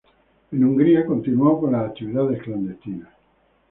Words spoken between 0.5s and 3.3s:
En Hungría continuó con las actividades clandestinas.